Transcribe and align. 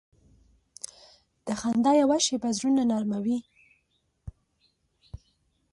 د 1.45 1.47
خندا 1.61 1.91
یوه 2.01 2.17
شیبه 2.25 2.49
زړونه 2.57 2.81
نرمه 2.91 3.19
وي. 3.25 3.37